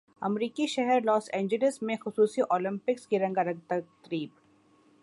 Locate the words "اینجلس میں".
1.33-1.95